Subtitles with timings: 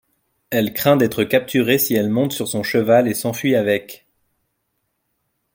[0.49, 4.07] Elle craint d’être capturée si elle monte sur son cheval et s’enfuit avec.